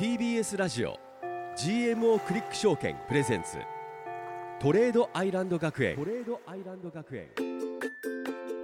[0.00, 0.98] TBS ラジオ
[1.58, 3.58] GMO クリック証券プレゼンツ
[4.58, 5.94] トレードアイランド学園。
[5.94, 7.26] トレードアイランド学園。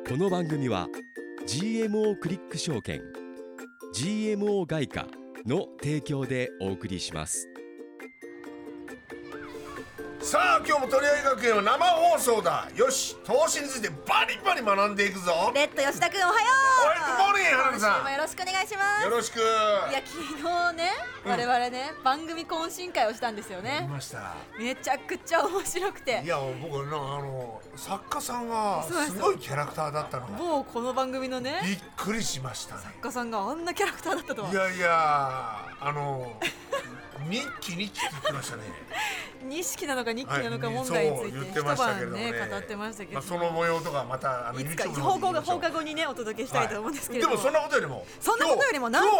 [0.08, 0.88] この番組は
[1.46, 3.02] GMO クリック証券
[3.94, 5.08] GMO 外貨
[5.44, 7.46] の提供でお送りします。
[10.20, 12.66] さあ今日も鳥合学園は生放送だ。
[12.74, 15.52] よし投資についてバリバリ学んでいくぞ。
[15.54, 16.88] レッド吉田君おはよう。
[16.88, 19.06] おいグッモーニング花火さ今週もよろしくお願いします。
[19.06, 19.36] んよろしく。
[19.38, 19.42] い
[19.92, 20.90] や昨日ね、
[21.26, 24.34] 我々ね番組懇親会をしたんですよ見ねました。
[24.58, 26.22] めちゃくちゃ面白くて。
[26.24, 30.26] いや僕なあの作家さんがすすごいキャラクターだったの。
[30.26, 32.82] がもうこの番組のねびっくりしましたね。
[32.82, 34.50] 作家さんがあんなキャラクターだったとは。
[34.50, 36.32] いやいやあの
[37.30, 38.62] 日記日記って言ってましたね。
[39.44, 42.32] 錦なのか日記なのかはい問題についてて一ましたけどね。
[42.32, 49.16] 晩ね語ってましたけどまあ、その模様とかまたあのいつか放課後放課後にねお届けしたいと思うんですけれども、でもそんなことよりもそんなことよりもなんと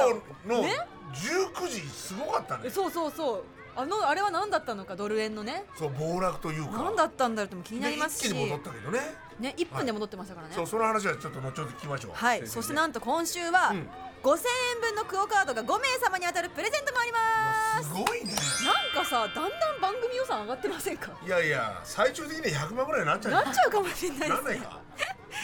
[0.46, 2.70] 今日のね19時すごかったね。
[2.70, 3.44] そうそうそう
[3.76, 5.64] あのあれは何だったのかドル円のね。
[5.78, 6.82] そう暴落というか。
[6.82, 8.22] 何だったんだろうっても気になりますし。
[8.22, 9.00] で一気に戻ったけどね。
[9.38, 10.54] ね1分で戻ってましたからね。
[10.54, 12.12] そうその話はちょっと後ほど聞きましょう。
[12.14, 13.88] はい、先生そしてなんと今週は、うん。
[14.22, 14.38] 5000
[14.74, 17.88] 円分のクオカードが5名様に当たるプレゼントもあります。
[17.88, 18.32] すごいね。
[18.64, 21.12] なんかさだんだん番組予算上がってませんか？
[21.24, 24.80] いやいや最終的には100万ぐらいになっちゃうなっちゃうかもしれないですねなんないか？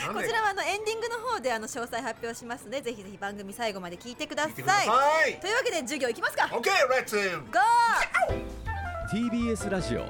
[0.09, 4.53] こちらはあのエンディングの方であの詳細発表しますのでぜひぜひ番組最後まで聞いてください。
[4.53, 4.85] 聞いてくださ
[5.29, 5.41] い。
[5.41, 6.45] というわけで授業いきますか。
[6.47, 7.17] OK レッツ
[7.51, 7.61] GO!
[9.13, 10.07] TBS ラジオ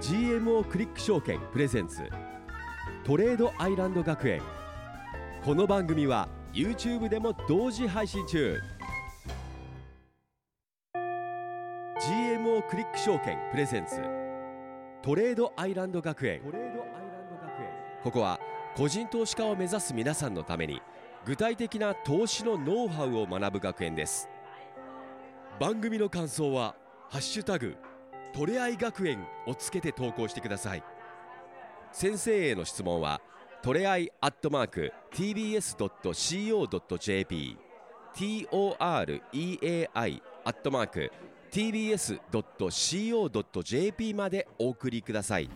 [0.00, 2.02] GMO クリック証券プレゼンツ
[3.04, 4.42] トレードアイランド学園。
[5.44, 8.60] この番組は YouTube でも同時配信中。
[10.94, 13.96] GMO クリック証券プレゼンツ
[15.02, 16.40] トレードアイランド学園。
[18.02, 18.38] ここは
[18.76, 20.82] 個人投資家を目指す皆さんのために
[21.24, 24.28] 具体的な投資のノウハウを学ぶ学園です。
[25.60, 26.74] 番組の感想は
[27.08, 27.76] 「ハッシュタグ
[28.32, 30.82] トレアイ学園」をつけて投稿してください。
[31.92, 33.20] 先生への質問は
[33.62, 37.56] トレアイアットマーク TBS.CO.JP
[38.16, 41.12] TOREAI アットマーク
[41.52, 45.48] TBS.CO.JP までお送りください。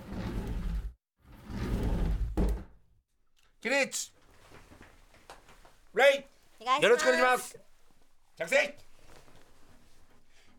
[3.61, 4.13] 起立
[5.95, 6.29] レ
[6.61, 7.59] お願いイよろしくお願いします。
[8.37, 8.88] 着席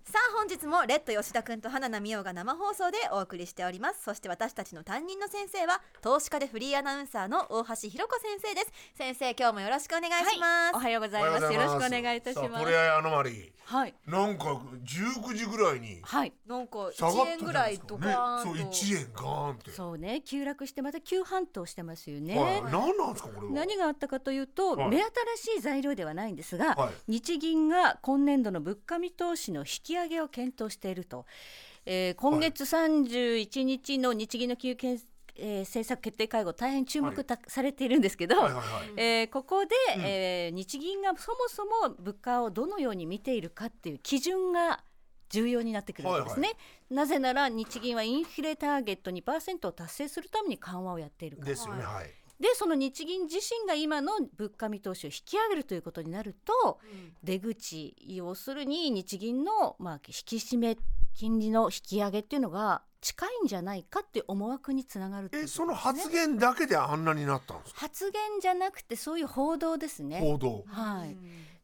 [0.09, 4.01] さあ本日もレッド吉田くんと花奈美桜が生放送でお送りしております。
[4.01, 8.71] そして私たちの担任の先生は投資家でフリーアナウンサーの大橋ひろ子先生です。
[8.95, 11.53] 先生今日もよろしくお願いします、おはようございます。
[11.53, 12.63] よろしくお願いいたします。
[12.65, 13.93] トレアノマリーはい。
[14.07, 16.33] なんか19時ぐらいにはい。
[16.47, 19.69] なんか下がった1円ぐらいドカーンと、ね、そう1円ガーンって。
[19.69, 22.35] そうね、急落してまた急反騰してますよね。
[22.35, 23.53] はい、何なんですかこれは。
[23.53, 24.89] 何があったかというと、はい。
[24.89, 27.11] 目新しい材料ではないんですが、はい。
[27.11, 31.25] 日銀が今年度の物価見通しの引き上げを検討していると、
[31.85, 34.99] えー今月31日の日銀の金融
[35.35, 38.63] えー政策決定会合大変注目た、されているんですけど、はいはいはい。
[38.97, 44.83] えーここで、えー日銀がそもそも物価をどのように見ているかっていう基準が
[45.29, 46.53] 重要になってくるんですね、
[46.89, 51.49] なぜなら日銀はインフレターゲット2%を達成するために緩和をやっているから。
[51.49, 56.79] ですよねはいでその日銀自身が今の物価見通しを引き上げるということになると、
[57.23, 60.77] 出口要するに日銀の、まあ、引き締め
[61.13, 67.79] 金利の引き上げっていうのが近いんじゃないかっていう思惑につながるっていうえその発言だけであんなになったんですか？
[67.81, 70.19] 発言じゃなくてそういう報道ですね。
[70.19, 70.63] 報道。
[70.67, 71.17] はい、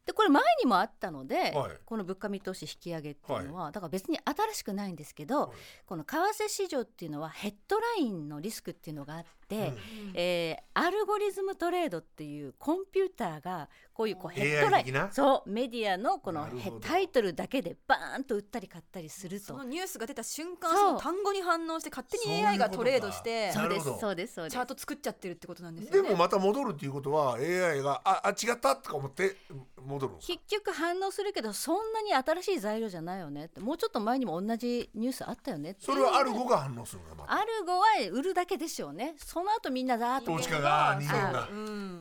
[0.06, 1.70] でこれ前にもあったので、はい。
[1.84, 5.52] この物価見通し引き上げっていうのは、だから別に新しくないんですけど、
[5.86, 9.72] この為替市場っていうのはヘッドラインのリスクっていうのがあって、
[10.14, 16.46] えーアルゴリズムトレードっていうコンピューターがこういうこうヘッドラインそうメディアのこの
[16.82, 19.46] タイトルだけでバーンと売ったり買ったりすると。
[19.46, 19.64] その。
[19.64, 23.84] ニュースが出た瞬間その単語に反応して勝手に AI がトレードしてかそうです。
[23.98, 24.34] そうです。
[24.34, 24.52] そうです。
[24.52, 26.10] チャート作っちゃってるってことなんですでよね。
[26.10, 29.34] もまた戻るっていうことは AI がああ違ったとか思って
[29.82, 30.34] 戻るんですか？
[30.34, 33.60] 結局反応するけどそんなに新しい材料じゃないよねって。
[33.60, 37.32] もうちょっと前にも同じニュースあったよねそれはアルゴが反応するのかまた。
[37.32, 40.98] アルゴは売るだけでしょうねその後みんなザーッと投資家が。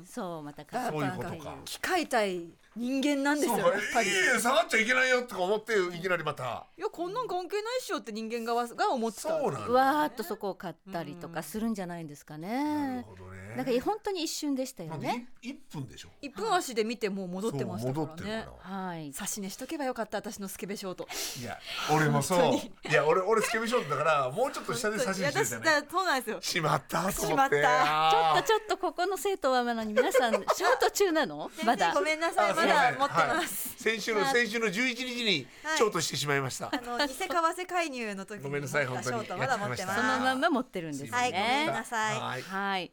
[0.06, 4.10] そうまたそういうこと買か機械対人間なんですよやっぱり。
[4.40, 6.66] 下がっちゃいけないよとか思っていきなりまた。
[6.78, 9.30] いやこんなん関係ないっしょって人間側が思ってた。
[9.30, 13.56] そうなんだわーっとそこを買ったりとかするんじゃないんですかなねるほどね。
[13.58, 15.28] だから本当に一瞬でしたよね。
[15.42, 16.10] い一分でしょ。
[16.22, 18.48] 1分足で見てもう戻ってましたからね。
[18.60, 19.14] はい。
[19.14, 21.08] 差し値しとけばよかった私のスケベショート。
[21.40, 21.58] いや
[21.94, 22.40] 俺もそう。
[22.40, 25.76] 本いや俺俺スケベショートだからもうちょっと下で差しいやしてるじゃない。
[25.76, 26.38] 私だそうなんですよ。
[26.42, 30.34] しまったと思ってしまったちょっとちょっとここの生徒はなのに皆さん。
[30.34, 30.46] ショー
[30.80, 31.50] ト中なの？
[31.64, 31.94] まだ。
[31.94, 33.98] ごめんなさいだ持ってます、はい。
[33.98, 40.02] 先週の先週の11日にはいショートしてしまいました、あの偽為替介入の時にごめんなさい持ったショートまだ持ってます。
[40.02, 41.72] そのまんま持ってるんですはいごめんね。
[41.72, 42.20] なさい。
[42.20, 42.42] はい。
[42.42, 42.92] はい。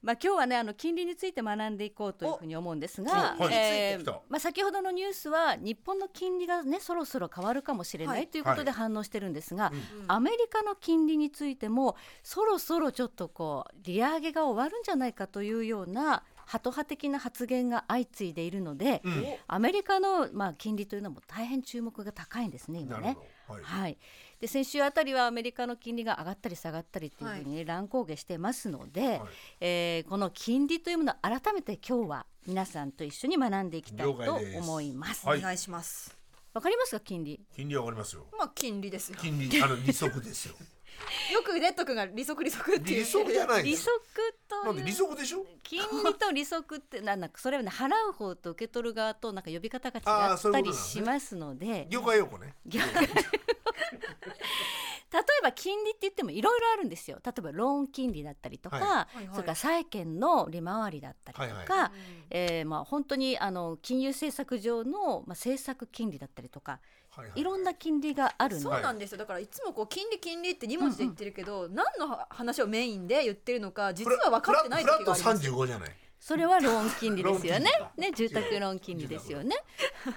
[0.00, 3.54] まあ今日はねあの金利について学んでいこうというふうに思うんですが、おはい。
[3.54, 4.20] え金利についてきた。
[4.28, 8.24] まあ先ほどのニュースは日本の金利がねそろそろ変わるかもしれなはい。
[8.24, 9.72] いということでは反応してるんですが、
[10.06, 19.24] アメリカの金利についてもそろそろちょっとこう利上げが終わるんじゃないかというようなハト派的な発言が相次いでいるので、うん。
[19.46, 23.02] アメリカのまあ金利というのも大変注目が高いんですね今ね。
[23.02, 23.14] なる
[23.46, 23.54] ほ。
[23.54, 23.62] ど、はい。
[23.64, 23.98] はい、
[24.40, 29.20] で先週あたりはアメリカの金利が上がったり下がったりっていうふうにね乱高下してますので、はい。
[29.60, 35.26] えーこの金利というものを改めて今日は皆さんと一緒に学んでいきたいと思います。
[35.26, 35.40] はい。
[35.40, 36.16] お願いします。
[36.54, 37.38] わかりますか金利？
[37.54, 38.26] 金利上がりますよ。
[38.38, 39.18] まあ金利ですよ。
[39.20, 40.54] 金利あの利息ですよ
[41.32, 42.98] よくレッド君が利息利息っていう。
[43.00, 43.90] 利息じゃない利息
[44.48, 45.46] となんで利息でしょ？
[45.62, 50.02] 金利と利息ってなんだかそれはね払う方と受け取る側となんか呼び方が違
[50.34, 51.86] ったりしますので。
[51.90, 52.54] 業界用語ね。
[52.66, 52.88] 逆
[55.10, 57.18] 例えば金利って言ってもいろいろあるんですよ。
[57.24, 58.84] 例えばローン金利だったりとか、はい。
[58.84, 59.34] はいはい。
[59.34, 61.90] それから債券の利回りだったりとか、はい
[62.30, 66.80] えーまあ、本当にあの金融政策上の、まあ、政策金利だったりとかは
[67.34, 68.62] いろんな金利があるの。
[68.62, 69.18] そうなんですよ。
[69.18, 75.90] だからいつもこう金利金利って2文字で言ってるけど、何の話をメインで言ってるのか実は分かってないフラット時があります35じゃない？
[76.20, 77.70] それはローン金利ですよね。
[77.96, 79.56] ね住宅ローン金利ですよね。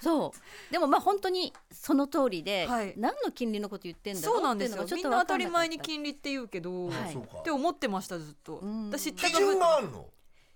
[0.02, 0.72] そう。
[0.74, 2.94] でもまあ本当にその通りで、はい。
[2.98, 4.98] 何の金利のこと言ってんだろそううっていうのがちょっなんですよ。
[4.98, 7.14] みんな当たり前に金利って言うけど、はい。
[7.14, 8.90] って思ってましたずっと、ん。
[8.90, 10.06] 私知った基準があるの？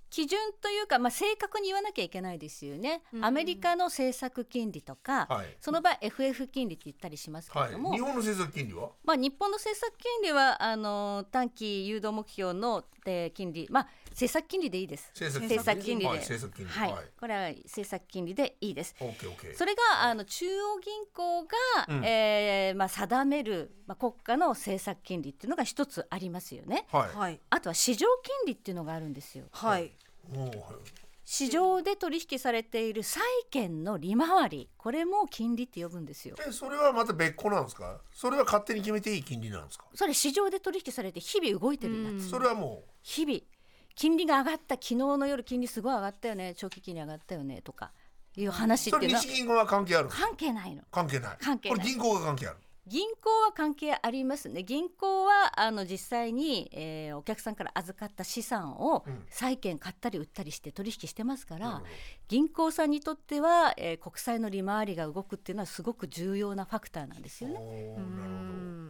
[0.09, 3.25] 基準というか、まあ、正確に言わなきゃいけないですよね、うん。
[3.25, 5.57] アメリカの政策金利とか、はい。
[5.59, 8.91] その場合 FF 金利って言ったりしますけはいれども、日本の政策金利は？
[9.03, 15.09] まあ、日本の政策金利はあの短期誘導目標の、えー金利、まあ、政策金利でいいです。
[15.13, 16.71] 政策政策金利で、はい政策金利。
[16.71, 16.91] はい。
[16.93, 17.05] はい。
[17.19, 18.95] これは政策金利でいいです。
[18.99, 19.55] オッケーオッケー。
[19.55, 21.49] それがあの中央銀行が、
[21.89, 22.05] うん。
[22.05, 26.85] えーまあ、定める、まあ、国家の政策金利っていうのが一つありますよね。
[26.91, 27.15] はい。
[27.17, 27.39] はい。
[27.49, 29.45] あとは市場金利っていうのがあるんですよ。
[29.51, 29.91] はい。
[30.31, 30.55] おーはい。
[31.27, 34.69] 市場で取引されている債券の利回り。
[34.77, 36.35] これも金利って呼ぶんですよ。
[36.47, 37.99] えそれはまた別個なんですか？
[38.13, 39.85] それは勝手に決めていい金利なんですか？
[39.95, 42.29] それ市場で取引されて日々動いてるやつ。
[42.29, 43.39] それはも日々
[43.93, 47.91] 金利が上がった昨日の夜金利すごい上がったよね長期金利上がったよねとか
[48.35, 49.21] いう話っていうのは。
[49.21, 50.81] 日銀は関係ある関係ないの。
[50.91, 51.37] 関係ない。
[51.39, 51.77] 関係ない。
[51.77, 52.57] これ銀行が関係ある
[52.87, 54.61] 銀行は関係ありますね。
[54.63, 59.25] 銀行はあの実際に、えーお客さんから預かった資産をうん。
[59.29, 61.87] 債券買ったり売ったりして取引してますから、なるほど。
[62.27, 67.59] 銀行さんにとっては、えー国債の利回りが動くっていうのはすごく重要なファクターなんですよね。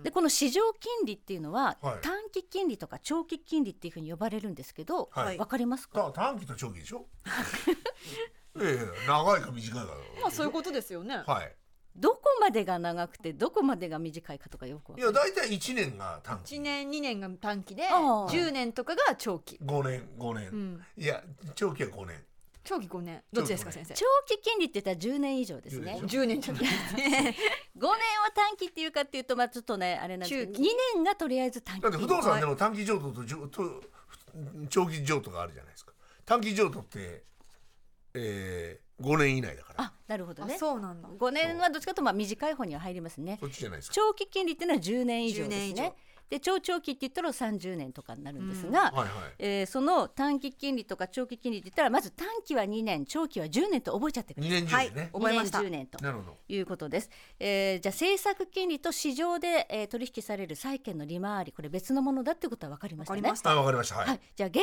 [0.03, 2.01] でこの市場金利っていうのは、はい。
[2.01, 5.37] 短期金利とか長期金利っていうふうに呼ばれるんですけど、わ、はい。
[5.37, 6.11] かりますか？
[6.13, 7.05] 短期と長期でしょ？
[8.61, 11.55] ええ長いか短いかまあそういうことですよね、はい
[11.95, 15.01] どこまでが長くてどこまでが短いかとかよくい。
[15.01, 16.55] や大体1年が短期。
[16.57, 18.29] 1年2年が短期でああ。
[18.29, 21.23] 10年とかが長期、5年5年、うん、いや
[21.55, 22.23] 長期は5年。
[22.65, 23.23] 長期5年。
[23.31, 25.99] どっちですか長期先生長期金利って言ったら10年以上ですね。
[26.01, 27.35] 10 10年じゃないですね。
[27.77, 27.97] 5年は
[28.35, 30.65] 短期っていうかっていうとまあちょっとねあれなんですけど中2
[30.95, 31.81] 年がとりあえず短期。
[31.81, 33.81] だって不動産でも短期譲渡とじょと
[34.69, 35.93] 長期譲渡があるじゃないですか。
[36.25, 37.23] 短期譲渡って、
[38.15, 39.83] えー、5年以内だから。
[39.85, 41.09] あなるほどあねそうなんだ。
[41.09, 43.37] 5年はどっちかというとまあ短い方には入りますね。
[43.39, 43.93] そっちじゃないですか。
[43.95, 45.83] 長期金利っていうのは10年以上10です年以上。
[45.83, 45.93] ね
[46.29, 49.09] で超長期って言ったら30年とかになるんですが、はいはい。
[49.39, 54.91] えーその短期金利とか長期金利って言ったらまず短期は2年長期は10年と覚えちゃってくだ2さい。
[54.91, 55.59] 年10年ね、覚えました。
[55.59, 56.37] 2年10年となるほど。
[56.47, 63.17] いうことです、えーじゃあ政策金利と市場で、えー取引される債券の利回りこれ別のものだってことは分かりましたね。
[63.17, 63.51] わかりました。
[63.51, 63.95] あわかりました。
[63.97, 64.57] はい、はい、じゃあ現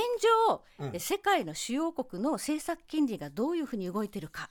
[0.49, 0.91] 状、うん。
[0.97, 4.51] え世界の主要国の政策金利がどういうふうに動いてるか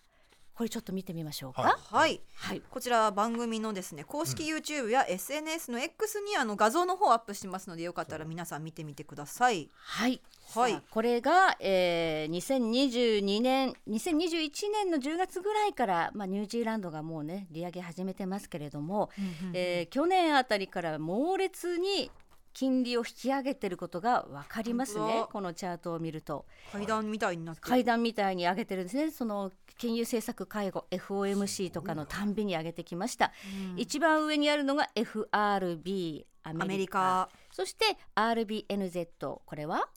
[0.54, 1.62] これちょっと見てみましょうか。
[1.64, 1.74] はい。
[1.74, 2.22] はい。
[2.36, 2.62] はい。
[2.70, 9.70] こちらは番組のですね公式 YouTube や SNS の X にあの画像の方をアップしてますのでよかったら皆さん見てみてください。
[9.76, 10.22] はい、
[10.54, 10.82] はい。
[10.90, 19.10] これが、えー、2022年2021年の10月ぐらいから、まあ、ニュージーランドがもうね利上げ始めてますけれども、
[19.54, 22.12] えー去年あたりから猛烈に
[22.54, 26.46] 金利を引き上げてることが分かりますねこのチャートを見ると。
[26.72, 27.68] 階段みたいになってる。
[27.68, 29.12] 階段みたいに上げてるんですね。
[29.12, 33.32] その金融政策会合 FOMC とかのたんびに上げてきました、
[33.78, 36.66] 一番上にあるのが FRB アメリカ。
[36.66, 37.30] アメリカ。
[37.52, 39.90] そして RBNZ これは？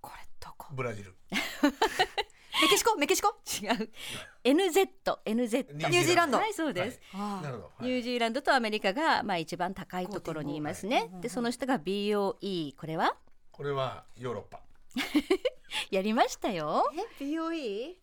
[0.00, 0.68] これどこ？
[0.72, 1.14] ブラジル
[2.62, 2.96] メキシコ？
[2.96, 3.28] メキシコ？
[3.62, 3.90] 違う。
[4.44, 4.88] NZ
[5.24, 6.38] NZ ニュージーランド。
[6.38, 11.10] はいそうです、ニュージーランドとアメリカがまあ一番高いところにいますね。
[11.20, 13.16] でその下が BOE これは？
[13.52, 14.60] これはヨーロッパ。
[15.90, 16.90] やりましたよ。
[17.20, 17.96] え？BOE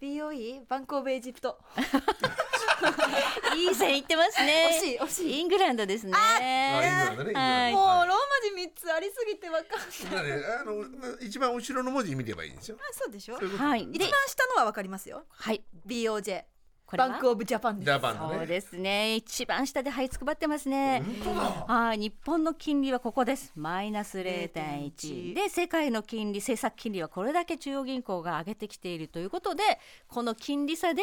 [0.00, 1.58] BOE バンコブエジプト
[3.56, 4.80] いい線いってますね。
[4.82, 5.40] 惜しい惜しい。
[5.40, 6.12] イングランドですね。
[6.14, 8.14] あイングランドねはいもうローマ
[8.44, 10.44] 字三つありすぎてわかんない。
[10.60, 10.84] あの
[11.20, 12.76] 一番後ろの文字見ればいいんですよ。
[12.80, 13.38] あそうでしょ？
[13.38, 13.82] そうはい。
[13.82, 15.24] 一番下のはわかりますよ。
[15.30, 15.62] はい。
[15.86, 16.44] BOJ
[16.86, 17.08] これは？
[17.08, 18.00] バンクオブジャパンです。
[18.00, 19.16] そうですね。
[19.16, 21.02] 一番下で這いつくばってますね。
[21.24, 21.74] 本当だ。
[21.74, 21.98] はい。
[21.98, 23.52] 日本の金利はここです。
[23.56, 29.64] マイナス0.1 0.1で世界の金利政策金利はこれだけ中央銀行が上げてきているということで
[30.06, 31.02] この金利差で、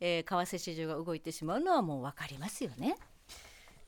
[0.00, 2.96] えー為替市場が動いてしまうのはもう分かりますよね。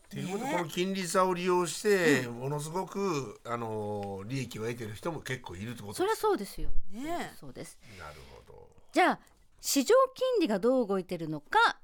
[0.09, 6.21] ということでこの金利差を利用してものすごくあの利益を得てる人も結構いるってことそれはです。
[6.23, 6.63] そうです。
[6.63, 7.79] よねそうです。
[7.99, 8.69] なるほど。
[8.93, 9.19] じゃあ
[9.61, 11.81] 市場金利がどう動いてるのか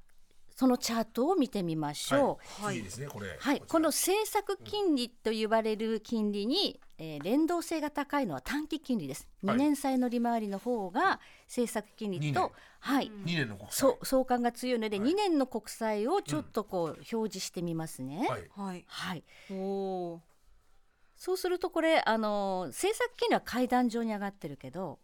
[0.55, 2.75] そのチャートを見てみましょう、はい。
[2.75, 3.35] 次ですねこれ。
[3.39, 9.27] はい、この政策金利と呼ばれる金利に、えー連動性が高いのは短期金利です。
[9.43, 13.79] はい2年債の利回りの方が政策金利と、はい、二年の国債。
[13.79, 18.27] そう相関が強いので、はい2年の国債をちょっとこう表示してみますね。
[18.29, 18.49] はい。
[18.55, 20.21] はいはい、おお
[21.15, 24.99] そうするとこれあの政策金利は階段状に上がってるけど、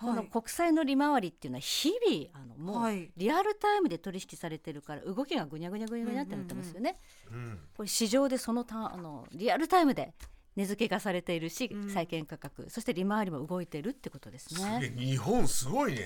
[0.00, 6.98] この国債の利回りっていうのは日々あのもうはいリアルタイムで取引されてるから動きがぐにゃぐにゃぐにゃぐにゃってなってますよね。
[7.30, 7.58] うん。
[7.76, 10.14] これ市場でそのたあのリアルタイムで
[10.56, 14.92] 値付けがされているし、うん債券価格そして利回りも動いてるってことですね。
[14.96, 16.00] 日本すごいね。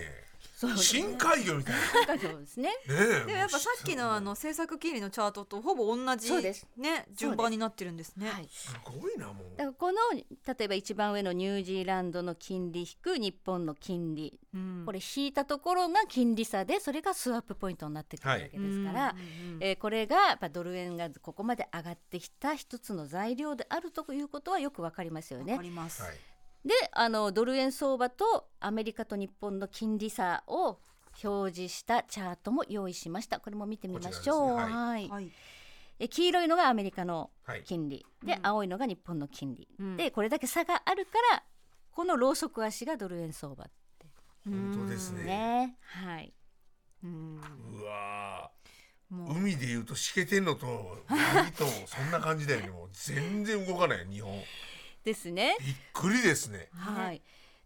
[0.57, 2.71] そう深海魚みたいそうですね。
[2.87, 2.95] な。
[2.95, 3.27] ねえ。
[3.27, 6.33] でもやっぱさっきのあの政策金利のチャートとほぼ同じ
[6.77, 8.29] ね順番になってるんですね。
[8.31, 8.49] はい。
[8.51, 9.37] すごいなもう。
[9.57, 19.17] だからこの例えば一番上のニュージーランドの金利引く日本の金利、うんこれ引いたところが金利差でそれがスワップポイントになってくるわけですから、
[19.61, 25.63] えーこれがやっぱドル円がここまで上がってきた一つの材料であるということはよくわかりますよねわか。
[25.65, 26.03] ります。
[26.65, 26.69] はい。
[26.69, 30.79] であのドル円相場とアメリカと日本の金利差を
[31.23, 35.31] 表示したチャートも用意しましたこれも見てみましょう、ねはいはい。
[36.01, 37.63] え黄色いのがアメリカのはい。
[37.65, 41.43] 金利で、うん青いのが日本の金利、うんでこれだけ差があるから
[41.93, 43.65] このローソク足がドル円相場
[44.45, 45.25] 本当ですね。
[45.25, 46.33] ねはい
[47.05, 47.41] うん。
[47.81, 48.51] うわ
[49.29, 50.67] 海でいうとしけてんのと
[51.09, 52.69] 海とそんな感じだよね。
[52.69, 54.33] もう全然動かない日本。
[55.05, 56.69] ですねびっくりですね。
[56.75, 57.23] はい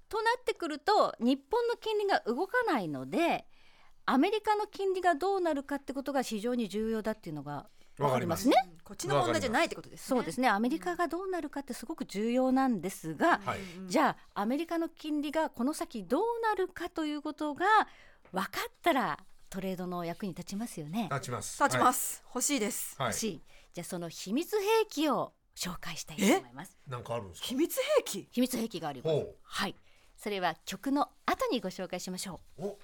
[0.08, 3.44] となってくると日本の金利が動かないので
[4.06, 7.66] アメリカの金利がどうなるかってことが非常に重要だっていうのが
[7.98, 8.54] わかりますね。
[8.72, 10.06] うんこっちの問題じゃないってことですね。
[10.16, 13.58] そうですねアメリカがどうなるかってすごく重要なんですが、はい。
[13.86, 17.66] じゃあアメリカの金利がこの先どうなるかということが
[18.32, 19.18] 分かったら
[19.50, 21.10] トレードの役に立ちますよね。
[21.10, 21.62] 立ちます。。
[21.62, 22.22] 立ちますす。
[22.34, 22.96] 欲しいです。
[22.96, 23.08] はい。
[23.08, 23.42] 欲しい
[23.74, 26.78] じゃあその秘密兵器を紹介したいと思います。
[26.86, 27.48] なんかあるんですか？
[27.48, 27.54] 秘。
[27.56, 28.28] 密兵器？
[28.30, 29.16] 秘密兵器があります。
[29.16, 29.74] ほはい
[30.16, 32.76] それは曲の後にご紹介しましょう。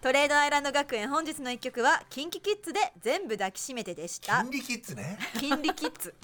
[0.00, 4.50] トレードアイランド学園本日の一曲はキンキキッズで全部抱きしめてでした金。
[4.50, 5.18] 利キッズね。
[5.38, 6.14] 金利キッズ。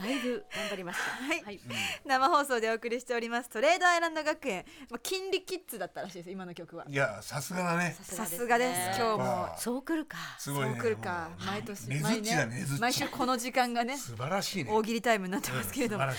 [0.00, 1.24] だいぶ頑張りました。
[1.24, 1.60] はいはい、
[2.06, 4.64] 生放送でお送りしておりますトレードアイランド学園。
[4.88, 6.86] まあ金利キッズだったらしいです今の曲は。
[6.88, 7.96] いやさすがだね。
[8.00, 8.80] さすがです。
[8.86, 10.16] 今日もまあそう来るか。
[10.38, 10.72] すごいね。
[10.72, 12.66] そう来るか毎年毎ね。
[12.80, 14.70] 毎週この時間がね素晴らしいね。
[14.72, 16.16] 大喜利タイムになってますけれども、うんさ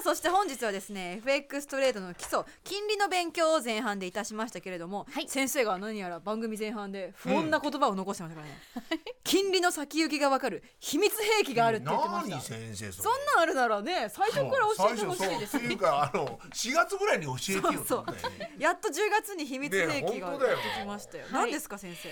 [0.00, 15.60] あそして本日はですね FX トレードの基礎金利の勉強を前半でいたしましたけれども、はい先生が何やら番組前半で不穏な言葉を残してましたからね、金利の先行きがわかる秘密兵器があるって言ってました何先生そそんなんあるならね最初から教えてほしいですそう最初そう。
[15.60, 18.04] っていうかあの4月ぐらいに教えてよってそう。
[18.04, 22.08] ことだよねやっと10月に秘密兵器がね出てきましたよ、い何ですか先生？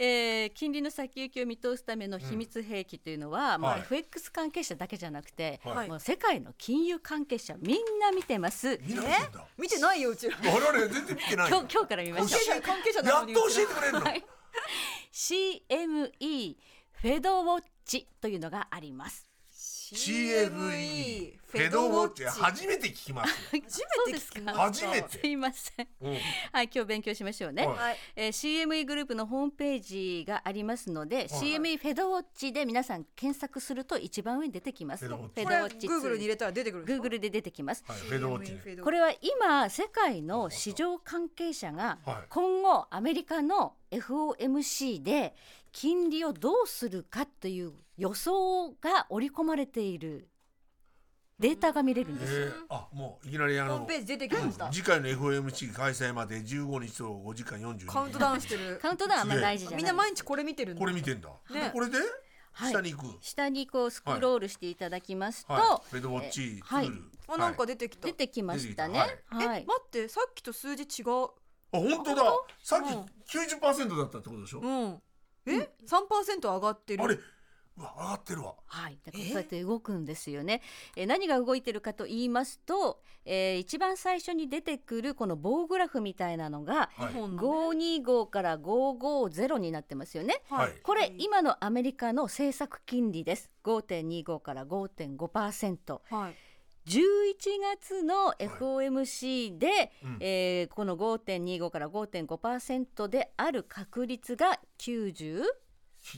[0.00, 5.88] えー金利の先行きを見通すための秘密兵器というのは、まあはい FX 関係者だけじゃなくて、はい。
[5.88, 8.78] もう世界の金融関係者みんな見てます。
[8.82, 9.44] みんな見てんだ。
[9.58, 10.36] 見てないようちら。
[10.44, 14.24] 我々全然見てないよ今日今日から見まし者関係者なやっと教えてくれるの、はい。
[15.12, 16.56] CME
[16.92, 19.27] フェドウォッチというのがあります。
[19.94, 23.62] CFE フェドウォッチ初めて聞きますよ。
[23.64, 25.18] 初めて聞きました初めて。
[25.18, 25.88] すいません。
[26.02, 26.12] うん。
[26.52, 27.66] はい、今日勉強しましょうね。
[27.66, 27.76] はい。
[27.76, 35.08] はいえー CME グループのホームページがありますので、CME フェドウォッチで皆さん検索すると一番上に出てきます。
[35.08, 35.86] フェドウォッチ。
[35.88, 37.82] Google に入れたら出てくる Google で出てきます。
[37.86, 38.76] はいフェドウォッチ。
[38.76, 42.26] ねこれは今世界の市場関係者がはい。
[42.28, 45.34] 今後アメリカの FOMC で
[45.72, 50.28] 金利をどうするかという予想が織り込まれている
[51.40, 52.32] データが見れるんです。
[52.32, 54.70] えー、あもういきなりあのホームページ出てきました。
[54.70, 58.78] 次回の FOMC 開催まで15日と5時間42分カウントダウンしてる。
[58.82, 60.80] カウントダウンはあんま大事じゃないみんな毎日これ見てるんだ。
[60.80, 61.60] これ見てんだ、ね。
[61.60, 61.98] でこれで
[62.52, 62.72] はい。
[62.72, 65.90] 下に行く、下にこうスクロールしていただきますと、はい。
[65.90, 66.90] フェドウォッチツール、はい、
[67.28, 68.06] あなんか出てきた。
[68.06, 68.98] 出てきましたね。
[69.26, 69.64] はい。
[69.64, 71.06] 待ってさっきと数字違う。
[71.70, 72.24] あ本当だ。
[72.62, 75.02] さっうんき90%だったってことでしょ、うん。
[75.46, 75.70] え？
[75.86, 77.04] 三パーセント上がってる。
[77.04, 77.16] あれ
[77.78, 80.62] うわ上がってるわはい、だからえそうやって動くんですよね。
[80.96, 90.42] えー何が動いてるかと言いますと、えー一番最初に出てくるこの棒グラフみたいなのがはい日本の525から550になってますよね。
[90.48, 93.50] はいこれ今のアメリカの政策金利です。
[93.64, 96.00] 5.25から5.5%。
[96.10, 96.34] はい
[96.86, 97.34] 11
[97.76, 105.44] 月の FOMC で、うんえーこの5.25から5.5%である確率が93%。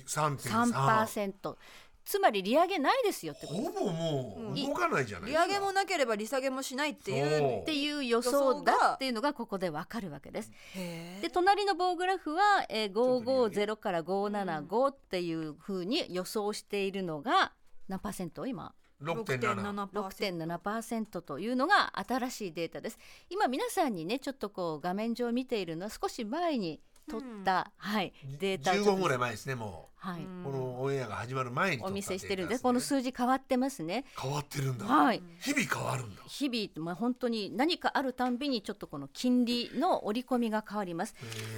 [0.06, 1.56] 3.3
[2.04, 3.60] つまり利上げないですよってこと。
[3.60, 5.46] ほぼもう動かないじゃない利ですか。
[5.46, 7.48] 上げもなければ利下げもしないっていそう。
[7.58, 10.50] うっていう予想だっていうのがここでわかるわけです。
[10.74, 17.52] で隣の棒グラフは、えー、550から575っていうふうに予想しているのが
[17.86, 18.46] 何パーセント？
[18.46, 18.74] 今。
[19.02, 22.98] 6.7 6.7%というのが新しいデータです。
[23.30, 32.46] 今皆さんにねちょっとこう画面上見ているのは少し前に取った、はい、データをちょっと15分ぐらい前ですねもはい、このオンエアが始まる前に撮ったお見せしてる。
[32.46, 34.06] んでこの数字変わってますね。
[34.18, 36.22] 変わってるんだ、はい、日々変わるんだ。
[36.26, 41.14] 日々、まあ、本当に何かあるたんびにちょっとこの金利の織り込みが変わります。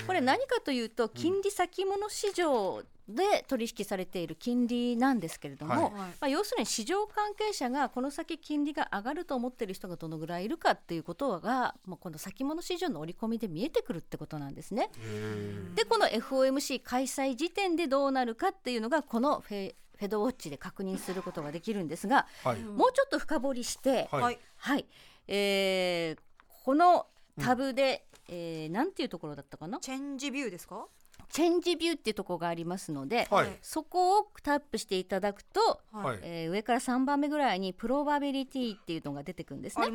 [0.09, 5.83] これ何かというと金利先物市場で取引されている金利なんですけれども、はい。
[5.83, 5.93] はい。
[5.93, 14.91] まあ、要するに市場関係者がこの先金利が上がると思っている人がどのぐらいいるかっていうことがもうこの先物市場の織り込みで見えてくるってことなんですね。
[14.99, 22.61] へでこの FOMC 開催時点でどうなるかっていうのがこのフェフェドウォッチで確認することができるんですが、ーはい。
[22.61, 24.23] もうちょっと深掘りして、はい。
[24.23, 24.39] はい。
[24.57, 24.87] はい、
[25.29, 26.19] えー
[26.65, 27.07] この
[27.41, 29.79] タブで、えーなんていうところだったかな？
[29.81, 30.87] チェンジビューですか？
[31.33, 33.49] チェンジビューっていうところがありますので、はい。
[33.63, 36.19] そこをタップしていただくと、はい。
[36.21, 39.87] えー上から3番目ぐらいにプロバビリティっていうのが出てくるんですね。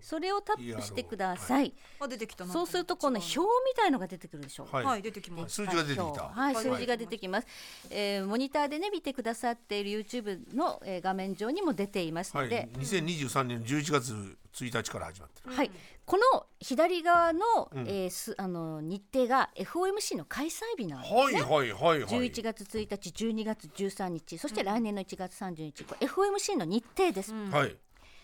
[0.00, 1.74] それをタップしてください。
[1.98, 4.74] あ出てきたなそうするとこの表みたいのが出てくるでしょう。
[4.74, 4.84] はい。
[4.84, 5.56] はい出てきます。
[5.56, 6.02] 数字が出てきた。
[6.02, 7.46] はい、はい数字が出てきます、
[7.90, 12.44] えーモニターでね見てくださっている YouTube の、えー画面上にも出ていますはい。
[12.44, 15.54] ので、2023年11月1日から始まってる。
[15.54, 15.70] はい、
[16.06, 17.88] この左側の,、うん。
[17.88, 21.20] えーすあの日程が FOMC の開催日なんですね。
[21.20, 22.00] はいはいはいはい。
[22.04, 27.34] 11月1日、12月13日、そして来年の1月30日、これ FOMC の日程です。
[27.34, 27.50] うん。
[27.50, 27.76] はい。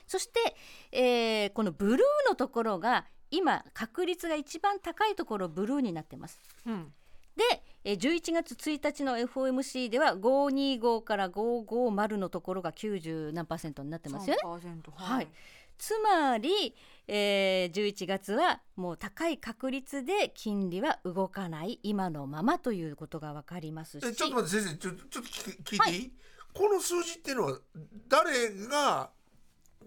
[0.06, 0.56] そして、
[0.92, 6.40] えーこのブルーのところが今確率が一番高いところブルーになってます。
[6.64, 6.92] うん。
[7.34, 14.42] で、えー11月1日の FOMC では525から550のところが90何パーセントになってますよね。
[14.44, 15.28] 3%はい、
[15.78, 16.74] つまり、
[17.08, 24.06] えー11月はもう高い確率で金利は動かない今のままということが分かりますし。
[24.06, 26.12] えちょっと待って先生ちょちょっと聞聞いていい、
[26.54, 27.58] この数字っていうのは
[28.08, 29.10] 誰が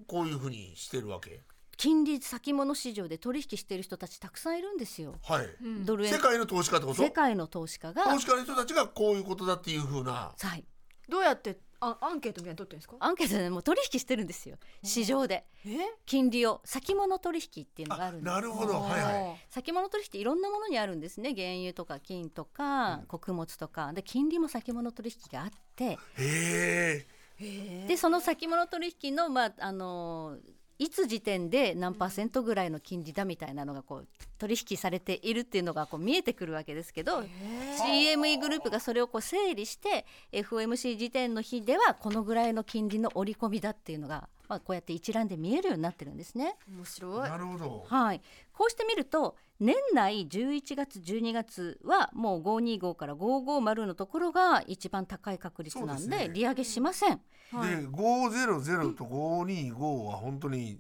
[0.07, 1.41] こういうふうにしてるわけ？
[1.77, 5.15] 金利先物市場で取引している人たちたくさんいるんですよ。
[5.23, 5.85] はい、うん。
[5.85, 6.13] ドル円。
[6.13, 7.01] 世界の投資家ってこと？
[7.03, 8.03] 世界の投資家が。
[8.05, 10.33] 投資家の人たちがこういうことだっていうふうな。
[10.39, 10.65] はい、
[11.09, 12.95] どうやってあアンケートみたいに取ってるんですか？
[12.99, 14.57] アンケートでもう取引してるんですよ。
[14.83, 15.45] 市場で。
[15.65, 15.77] え？
[16.05, 18.33] 金利を先物取引っていうのがああるんです。
[18.33, 18.73] なるほど。
[18.81, 19.45] はいはい。
[19.49, 21.33] 先物取引っていろんなものにあるんですね。
[21.35, 23.93] 原油とか金とか、穀物とか。
[23.93, 25.85] で金利も先物取引があって。
[25.85, 27.05] へえ
[27.37, 30.37] へでその先物取引のまああの
[30.77, 34.07] いつ時点で何パーセントぐらいの金利だみたいなのがこう
[34.37, 46.55] 取引されているっていうのがこう見えてくるわけですけど CME グループがそれをこう整理して FOMC 時点の日ではこのぐらいの金利の織り込みだっていうのが、まあ、こうやって一覧で見えるようになってるんですね。
[46.69, 47.29] 面白い。
[47.29, 47.85] なるほど。
[47.87, 48.21] はい、
[48.53, 57.21] こうしてみると年内11月12月はもう525から550のところが一番高い確率なんで利上げしません。
[57.51, 57.69] はい。
[57.69, 60.79] で500と525は本当に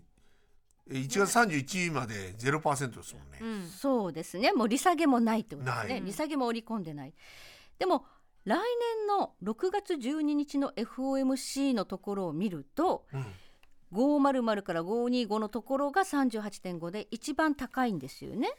[0.89, 3.67] え1月31まで0%ですもんね、うん。
[3.67, 4.51] そうですね。
[4.51, 6.01] もう利下げもないってことですね。
[6.05, 7.13] 利下げも織り込んでない。
[7.79, 8.05] でも
[8.45, 13.25] 来年の6月12日の FOMC のところを見るとうん
[13.93, 18.49] 500から525のところが38.5で一番高いんですよね。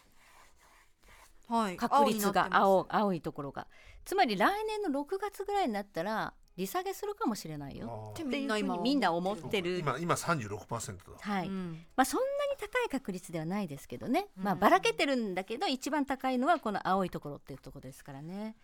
[1.48, 1.76] はい。
[1.76, 3.66] 確率が青青青いところが。
[4.04, 8.10] つまり来年の6月ぐらいになったら利下げするかもしれないよ。
[8.12, 9.78] っていうふうに今みんな思ってる。
[9.78, 11.18] 今今36%だ。
[11.20, 11.84] はい、うん。
[11.96, 18.56] まあそんなに高い確率ではないですけどね、まあうんばらけてるんだけど一番高いのはこの青いところっていうところですからね。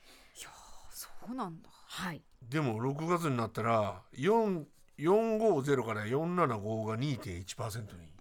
[0.90, 1.68] そうなんだ。
[1.70, 4.64] はいでも6月になったら4
[4.98, 8.12] 450から475が2.1%に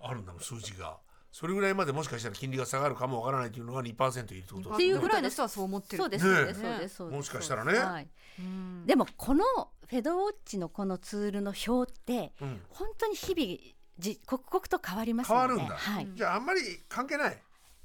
[0.00, 0.98] あるんだもん数字が。
[1.32, 6.02] それぐらいまでもしかしたら金利が下がるかもわからないというのが2%いるってことっていうぐらいの人はそう思ってる。
[6.02, 6.28] そうです。
[6.28, 6.94] ねそうですそうです。
[6.96, 7.78] そうですもしかしたらね。
[7.78, 8.08] はい、
[8.40, 9.44] うんでもこの
[9.86, 12.60] フェドウォッチのこのツールの表ってうん。
[12.70, 13.58] 本当に日々
[13.98, 15.76] じ刻々と変わります変わるんだ。
[15.76, 17.38] はい、いじゃああんまり関係ない。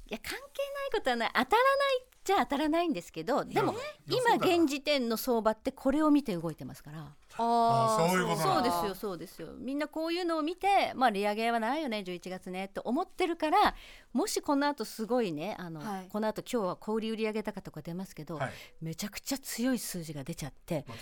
[0.08, 3.74] や関係ないことはない当たらないじゃ当たらないんですけどでも
[4.08, 7.06] 今現時点の相場ってこれを見て動いてますから
[7.38, 9.48] あそういうことそうですよそうですよ。
[9.58, 13.74] みんなこういうのを見てまあ利上げはないよね11月ねって思ってるから
[14.12, 16.08] もしこの後すごいねあの、はい。
[16.08, 18.52] この後今日は小売売上高とか出ますけど、はい。
[18.80, 20.94] めちゃくちゃ強い数字が出ちゃってま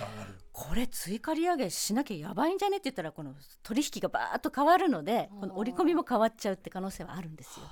[0.53, 2.79] これ追加利上げしなきゃやばいんじゃね？
[2.79, 7.66] って言ったらこの取引がバーッと変わるのでこの織り込みも変わっちゃうって可能性はあるんですよ。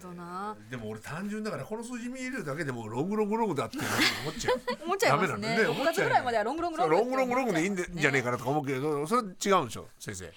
[0.00, 0.56] どな。
[0.70, 4.60] でも俺単純だからこの数字見るだけでもロングロングロングだって思っちゃう。
[4.84, 5.28] 思っちゃいますね。
[5.28, 5.68] ダメなんだね。
[5.68, 10.32] 思6っちゃうよね月ぐらいまではロングロングロングロングロングロングでいいんでじゃねえかなとか思うけどそれ違うんでしょ先生。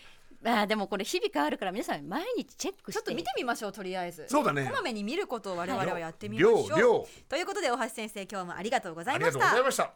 [0.46, 3.00] あーでもこれ日々変わるから皆さん毎日チェックして。
[3.00, 4.26] ちょっと見てみましょうとりあえず。
[4.28, 4.66] そうだね。
[4.66, 6.70] こまめに見ることを我々はやってみましょう。
[6.70, 9.94] 量量ということで大橋先生今日もありがとうございましありがとうございたました。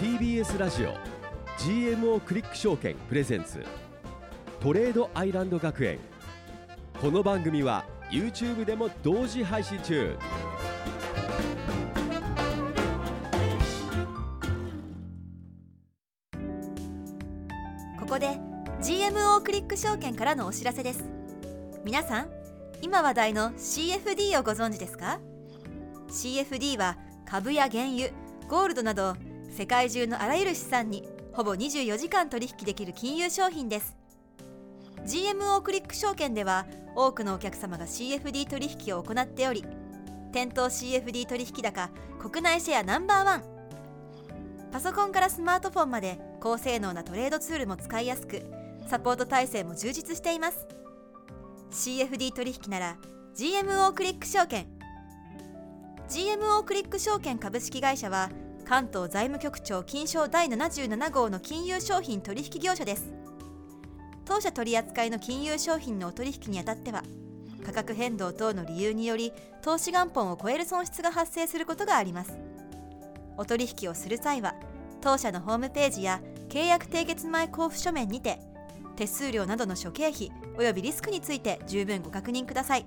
[0.00, 0.94] TBS ラジオ
[1.58, 3.64] GMO クリック証券プレゼンツ
[4.64, 5.98] トレードアイランド学園。
[6.98, 10.16] この番組は YouTube でも同時配信中。
[18.00, 18.38] ここで
[18.80, 21.04] GMO クリック証券からのお知らせです。
[21.84, 22.30] 皆さん
[22.80, 25.20] 今話題の CFD をご存知ですか
[26.08, 26.96] ？CFD は
[27.26, 28.08] 株や原油
[28.48, 29.14] ゴールドなど
[29.50, 34.03] 世界中のあらゆる資産にほぼ24時間取引できる金融商品です。
[35.06, 39.64] GMO クリック証券では多くのお客様が CFD 取引を行っており
[40.32, 43.44] 店頭 CFD 取引高国内シェアナンバーワン。
[44.72, 48.42] パソコンからスマートフォンまで高性能なトレードツールも使いやすく
[48.88, 50.66] サポート体制も充実しています。
[51.70, 52.96] CFD 取引なら
[53.36, 54.66] GMO クリック証券。
[56.08, 58.30] GMO クリック証券株式会社は
[58.64, 63.23] 関東財務局長金賞第77号の金融商品取引業者です。
[64.24, 67.02] 当社取扱いの金融商品のお取引にあたっては
[67.64, 69.32] 価格変動等の理由により
[69.62, 72.38] 投資元本を超える損失が発生することがあります。
[73.36, 74.54] お取引をする際は
[75.00, 78.38] 当社のホームページや契約締結前交付書面にて
[78.96, 82.86] 手数料などの諸経費およびリスクについて十分ご確認ください。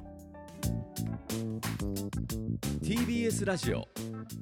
[2.82, 3.88] TBS ラジオ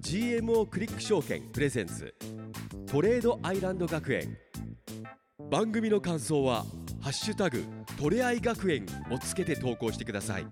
[0.01, 2.13] GMO クリック証券プレゼンツ
[2.85, 4.37] トレードアイランド学園。
[5.49, 6.65] 番組の感想は
[6.99, 7.63] 「ハッシュタグ
[7.99, 10.47] トレアイ学園」をつけて投稿してください。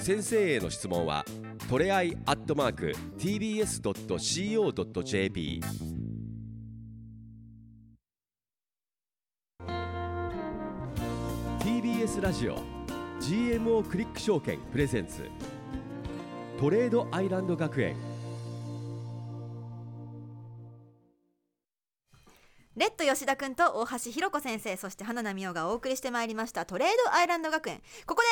[0.00, 1.24] 先生への質問は
[1.68, 3.82] トレアイアットマーク TBS.CO.JP
[11.60, 12.56] TBS ラジオ
[13.20, 15.22] GMO クリック証券プレゼンツ。
[16.58, 17.96] トレードアイランド学園。
[22.76, 27.82] レッド吉田くんと大橋ひろ子先生そして花奈美桜がお送りしてまいりましたトレードアイランド学園。
[28.06, 28.28] ここで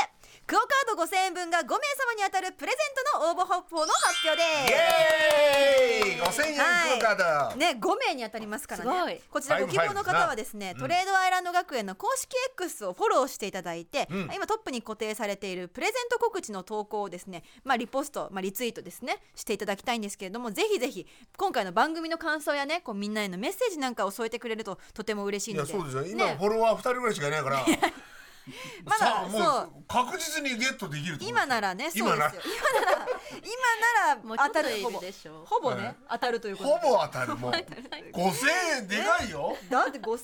[0.47, 1.77] クオカード5000円分が5名様
[2.17, 2.79] に当たるプレゼン
[3.13, 4.73] トの応募方法の発表です。
[4.73, 6.63] イエーイ5000円ク
[6.97, 7.57] オカード。
[7.57, 9.15] ね、5名に当たりますからすごい。
[9.15, 14.31] ねこちらご希望の方はですね、トレードアイランド学園の公式 X をフォローしていただいて、うん。
[14.35, 21.07] 今トップに固定されているプレゼント告知の投稿をですね、まあ、リポスト、まあ、リツイートですねしていただきたいんですけれどもぜひぜひ
[21.37, 25.73] 今回の番組の感想やねこうみんなへのメッセージなんかを添えてくれるととても嬉しいいので。
[25.73, 26.07] やそうですよ。
[26.07, 26.37] 今ね。
[26.39, 27.65] フォロワー2人ぐらいしかいないから
[28.85, 29.73] まださあもそう。
[29.81, 31.31] う確実にゲットできると思う。
[31.31, 32.55] 今ならねそう今なですよ。
[32.73, 36.75] 今なら今なら当たるほぼでしょほぼね、はい当たるということで。
[36.79, 37.53] ほぼ当たるもう。
[38.13, 39.57] 5000円でかいよ。
[39.71, 40.23] だって5000円ね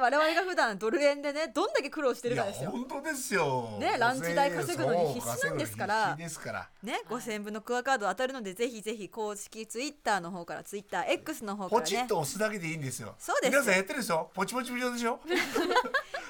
[0.00, 2.70] 我々が普段ドル円でねどんだけ苦労してるかですよ。
[2.70, 3.76] 本当ですよ。
[3.78, 6.14] ねランチ代稼ぐのに必死なんですから。
[6.16, 6.68] ですから。
[6.82, 11.84] ね、5000円分のクアカード当たるのでぜひぜひ公式ツイッターの方からツイッター X の方からね。
[11.84, 13.14] ポチッと押すだけでいいんですよ。
[13.18, 13.50] そうです。
[13.50, 14.30] 皆さんやってるでしょ？
[14.34, 15.20] ポチポチ無料でしょ？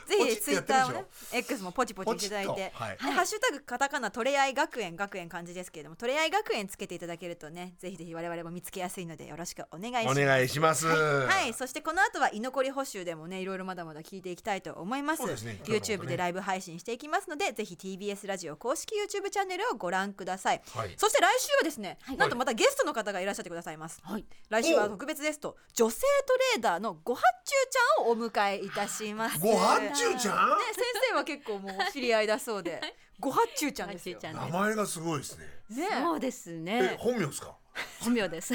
[0.08, 2.96] ぜひツイッターをね X もポチポチいただいて、はい。
[2.96, 10.20] でハッシュタグカタカナトレアイ学園学園漢字ですけれどもトレアイ学園つけていただけるとねぜひぜひ我々も見つけやすいのでよろしくお願いします。
[10.20, 10.86] お願いします。
[10.86, 15.18] はい、そしてこの後は居残り補修でもねいろいろまだまだ聞いていきたいと思います。
[15.18, 15.60] そうですね。
[15.64, 20.94] YouTube でライブ配信していきますのでぜひ TBS ラジオ公式 YouTube チャンネルをご覧ください、はい。
[20.96, 22.16] そして来週はですね、はい。
[22.16, 24.24] なんとまたゲストの方がいらっしゃってくださいます、はい。
[24.48, 29.38] 来週は特別ゲスト女性トレーダーのごはっちゅうちゃんをお迎えいたします。
[29.38, 30.48] ごはっちゅうちゃん？
[30.50, 32.80] ね、先生は結構もう知り合いだそうで。
[33.20, 34.18] ごはっちゅうちゃんですよ。
[34.20, 35.46] ごはっちゅうちゃん名前がすごいですね。
[35.70, 35.88] ね。
[36.02, 37.52] そうですえね本名ですか？
[38.00, 38.54] 本名です。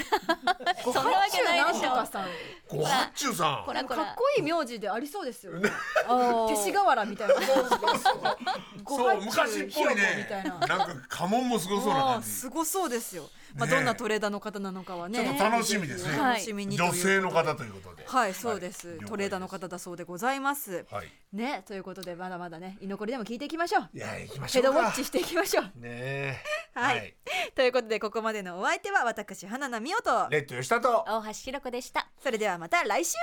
[0.84, 1.82] ご そんなわけないでしょ。
[1.82, 2.28] なんとかさん
[2.68, 3.64] ごはっちゅうさん。
[3.66, 5.70] こらこからっこいい名字でありそうですよね。
[6.08, 6.48] おー。
[6.48, 8.36] 勅使河原みたいなそうそうそう
[8.82, 10.58] ごそうはっちゅ昔っぽいねみたいな。
[10.58, 15.22] なんか家紋もすごそうなすごそうですよ、まあ、ねどんなトレーダーの方なのかはね。
[15.22, 16.16] ちょっと楽しみですね。
[16.16, 18.04] 楽しみに女性の方ということで。
[18.04, 18.98] はいそうです、はい。
[19.06, 20.84] トレーダーの方だそうでございます。
[20.90, 21.08] はい。
[21.32, 23.88] ねということでまだまだね居残りでも聞いていきましょう。
[23.94, 24.80] いや行きましヘょうか。
[24.80, 25.64] ドウォッチしていきましょう。
[25.64, 26.36] ねえ。
[26.74, 27.14] はい。
[27.54, 30.30] ということでここまでのお相手は私花名美代と。
[30.30, 31.04] レッド吉田と。
[31.06, 32.08] 大橋ひろ子でした。
[32.22, 33.14] それではまた来週。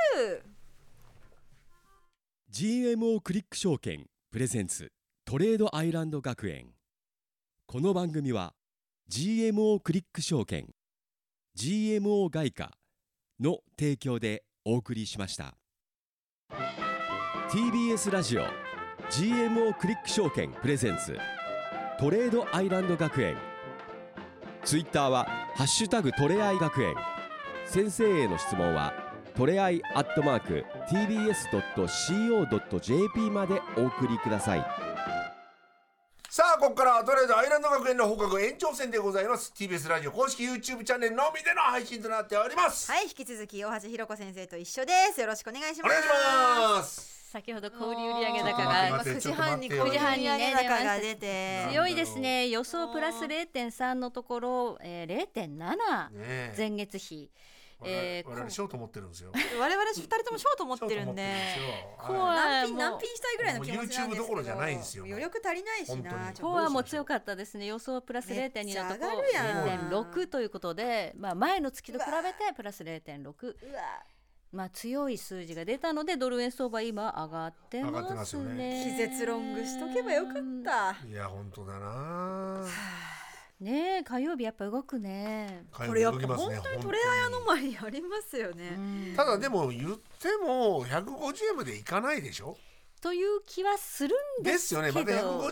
[2.52, 4.92] GMO クリック証券プレゼンツ
[5.26, 6.68] トレードアイランド学園。
[7.66, 8.54] この番組は
[9.10, 10.68] GMO クリック証券
[11.58, 12.72] GMO 外貨
[13.40, 15.56] の提供でお送りしました。
[17.50, 18.44] TBS ラジオ
[19.10, 21.18] GMO クリック証券プレゼンツ
[22.00, 23.36] トレードアイランド学園。
[24.64, 26.96] ツイッターは「ハッシュタグトレアイ学園」
[27.66, 28.94] 先生への質問は
[29.36, 31.40] トレアイアットマーク TBS.CO.JP
[33.32, 34.91] までお送りください。
[36.34, 39.52] さあここからはトレードアイランド学園の放課後延長戦でございます。
[39.54, 45.20] TBS ラジオ公式 YouTube チャンネルのみでの配信となっております、はい引き続き大橋ひろ子先生と一緒です。
[45.20, 45.92] よろしくお願いします。
[45.92, 46.08] お願いし
[46.78, 47.32] ます。
[47.32, 52.48] 先ほど小売売上高が待って9時半に小売売上高が出て強いですね。
[52.48, 55.76] 予想プラス0.3のところ、えー、0.7ね
[56.22, 56.54] え。
[56.56, 57.30] 前月比
[57.84, 59.32] えー我々ショート持ってるんですよ。
[59.60, 61.36] 我々二人ともショート持ってるんで。
[61.98, 64.14] コはアも何ピン何ピンしたいぐらいの気持ちなんですけど。
[64.14, 66.34] YouTube どころじゃないんですよ余力足りないしな。
[66.40, 69.90] コアも強かったですね予想プラス0.2のとこめっちゃ上がるやん。
[69.90, 73.82] 0.6ということで、まあ、前の月と比べてプラス0.6うわ。
[74.52, 78.26] まあ強い数字が出たのでドル円相場今上がってますね。
[78.26, 78.84] すよね。
[78.86, 80.34] 気絶ロングしとけばよかっ
[80.66, 81.08] た。
[81.08, 82.66] いいや本当だな
[83.62, 88.74] ねえ火曜日やっぱ動くね、これやっぱ動きますね本当にトレアヤの前にありますよね。
[88.76, 88.80] う
[89.12, 89.14] ん。
[89.16, 92.58] ただでも言っても150円までいかないでしょ？
[93.02, 94.88] という気はするんでですすけど。
[94.88, 95.00] よね。
[95.00, 95.12] また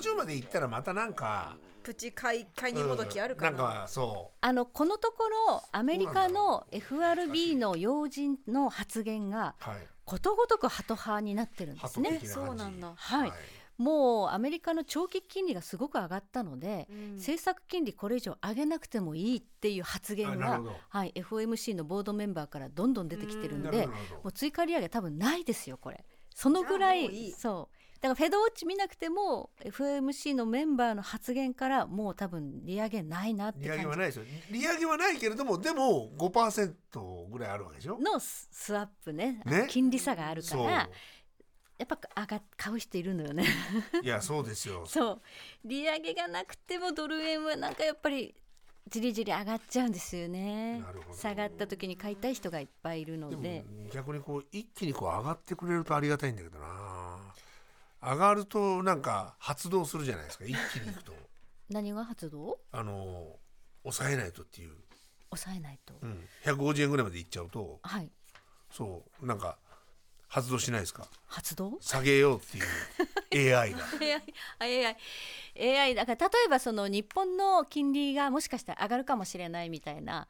[0.10, 3.58] 150までいったらまたなんかプチ買い買いにもどきあるかうん。
[3.58, 9.88] なんかそあのこのところアメリカの FRB の要人の発言がうはい。
[10.04, 12.10] ことごとくハト派になってるんですね。
[12.10, 12.28] ハト的。
[12.30, 12.48] な感じ。
[12.48, 12.94] そうなんだ。
[12.96, 13.32] はい
[13.80, 17.16] もうアメリカの長期金利がすごく上がったので、うん。
[17.16, 24.22] 政策金利これ以上上げなくてもいいっていう発言がはい、FOMC のボードメンバーからどんどん出てきてるんで、なるほどなるほど。
[24.24, 26.04] もう追加利上げ多分ないですよこれ。
[26.36, 27.76] そのぐらいそう。
[28.02, 33.84] だからフェドウォッチ見なくても FOMC のメンバーの発言からもう多分利上げないなって利感じ。
[33.84, 34.26] 上げはないですよ。
[34.52, 37.98] 利上げはないけれどもでも5%ぐらいあるわけでしょ。
[38.00, 39.42] のススワップね。
[39.46, 39.66] ね。
[39.70, 40.90] 金利差があるから
[41.80, 43.46] やっぱ上が買う人いるのよね。
[44.04, 44.84] いやそうですよ。
[44.88, 45.22] そう。
[45.64, 48.36] 利上げがなくてもドル円はなんかやっぱり
[48.90, 50.80] じりじり上がっちゃうんですよね。
[50.80, 51.18] なるほど。
[51.18, 53.36] 下がった時に買いたい人がいっぱいいるので。
[53.38, 57.34] でも逆にこう一気にこう上がってくれるとありがたいんだけどな。
[58.02, 60.44] 上がるとなんか発動するじゃないですか。
[60.44, 61.14] 一気にいくと。
[61.70, 62.60] 何が発動？
[62.74, 63.40] あの
[63.84, 64.76] 抑えないとっていう、
[65.30, 67.80] 抑えないと、うん、150円ぐらいまでいっちゃうと。
[67.84, 68.12] はい。
[68.70, 69.26] そう。
[69.26, 69.58] なんか
[70.30, 71.08] 発動しないですか？
[71.28, 71.78] 発動？
[71.82, 72.42] 下げようっ
[73.32, 73.80] ていう AI が。
[74.62, 74.86] AI,
[75.60, 80.28] AI, AI だから例えばその日本の金利がもしかしたら上がるかもしれないみたいな、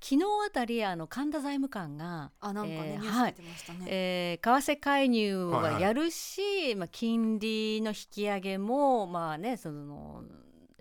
[0.00, 10.22] 昨日あたりあの神田財務官があなんかね、えーニュース出てましたね、えー為替介入はいははいやるし、まあ、金利の引き上げもまあねその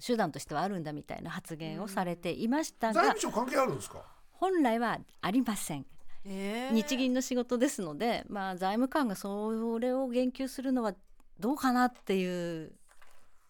[0.03, 4.01] 手段としてはあるんだみたいな発言をされていました財が、務省関係あるんですか？
[4.31, 5.86] 本来はありません
[6.25, 6.73] えー。
[6.73, 10.93] 日銀の仕事ですので、まあ、財務官がそれを言及するのは
[11.39, 12.71] どうかなっていう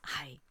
[0.01, 0.41] はい。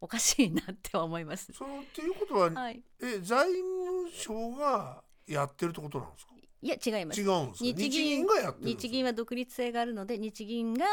[0.00, 1.52] おかしいなって思います。
[1.52, 6.32] そのっていうことは、はい、え財務省がやってるってことなんですか？
[6.62, 7.20] いや違います。
[7.20, 10.84] 違うんですか日銀日銀がやってるんです日銀は独立性があるので日銀が、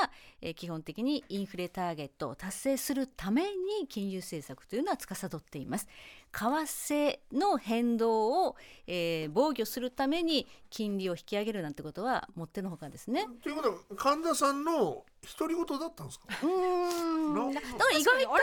[0.42, 5.88] えー基本的にインフレターゲットを達成するために金融政策というのは司っています。
[6.32, 8.56] 為替の変動を、
[8.88, 13.28] えー防御するために金利を引き上げるなんてことはもってのほかですね。
[13.42, 15.06] ということは神田さんの
[15.40, 16.26] 独り言だったんですか？
[16.44, 17.34] うーん。
[17.34, 18.38] なだだから意外あれは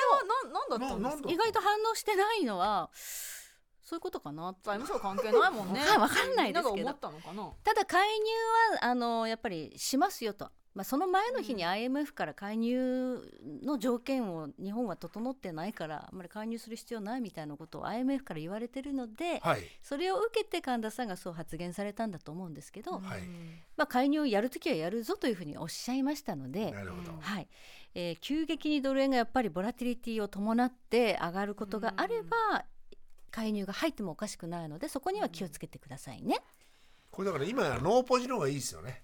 [0.44, 1.30] ななんだったんですか？
[1.30, 2.90] 意外と反応してないのは
[3.90, 5.80] そういうことかな財務省関係ないもんね。
[5.98, 6.94] わかんないですけど。
[6.94, 7.50] たのかな。
[7.64, 8.24] ただ介入
[8.78, 13.20] はあのやっぱりしますよと、まあ、その前の日に IMF から介入
[13.64, 19.62] の条件を日本は整ってないからあんまり介入する必要ないみたいなことを IMF から言われてるので、はい。
[19.82, 23.22] それを受けて神田さんがそう発言されたんだと思うんですけど、はい。
[23.76, 26.70] まあ、介入をやるときはやるぞというふうにおっしゃいましたので。
[26.70, 27.48] なるほど、はい。
[27.96, 32.64] えー急激にドル円がやっぱりボラティリティを伴って上がることがあれば、
[33.30, 36.40] 介入が入ってもおかしくないのでそこには気をつけてくださいね。
[37.10, 39.02] これだから今やノーポジの方がいいですよね。